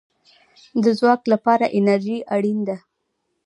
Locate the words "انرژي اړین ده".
1.79-2.77